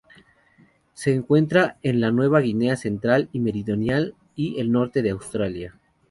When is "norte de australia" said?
4.71-5.79